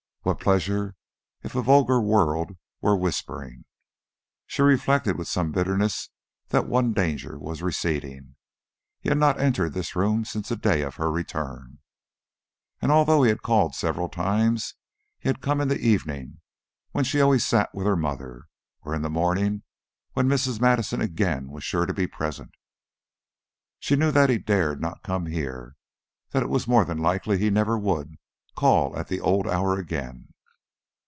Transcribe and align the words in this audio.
What 0.23 0.39
pleasure 0.39 0.95
if 1.41 1.55
a 1.55 1.63
vulgar 1.63 1.99
world 1.99 2.55
were 2.79 2.95
whispering? 2.95 3.65
She 4.45 4.61
reflected 4.61 5.17
with 5.17 5.27
some 5.27 5.51
bitterness 5.51 6.09
that 6.49 6.67
one 6.67 6.93
danger 6.93 7.39
was 7.39 7.63
receding. 7.63 8.35
He 8.99 9.09
had 9.09 9.17
not 9.17 9.39
entered 9.39 9.73
this 9.73 9.95
room 9.95 10.23
since 10.23 10.49
the 10.49 10.55
day 10.55 10.83
of 10.83 10.97
her 10.97 11.11
return. 11.11 11.79
Although 12.83 13.23
he 13.23 13.29
had 13.29 13.41
called 13.41 13.73
several 13.73 14.09
times, 14.09 14.75
he 15.17 15.27
had 15.27 15.41
come 15.41 15.59
in 15.59 15.69
the 15.69 15.79
evening, 15.79 16.41
when 16.91 17.03
she 17.03 17.19
always 17.19 17.43
sat 17.43 17.73
with 17.73 17.87
her 17.87 17.97
mother, 17.97 18.45
or 18.83 18.93
in 18.93 19.01
the 19.01 19.09
morning, 19.09 19.63
when 20.13 20.27
Mrs. 20.29 20.61
Madison 20.61 21.01
again 21.01 21.49
was 21.49 21.63
sure 21.63 21.87
to 21.87 21.95
be 21.95 22.05
present. 22.05 22.51
She 23.79 23.95
knew 23.95 24.11
that 24.11 24.29
he 24.29 24.37
dared 24.37 24.81
not 24.81 25.01
come 25.01 25.25
here, 25.25 25.63
and 25.63 25.73
that 26.29 26.43
it 26.43 26.49
was 26.49 26.67
more 26.67 26.85
than 26.85 26.99
likely 26.99 27.39
he 27.39 27.49
never 27.49 27.75
would 27.75 28.17
call 28.53 28.97
at 28.97 29.07
the 29.07 29.21
old 29.21 29.47
hour 29.47 29.79
again. 29.79 30.27